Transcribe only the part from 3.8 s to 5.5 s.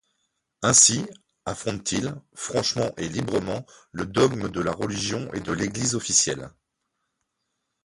le dogme de la religion et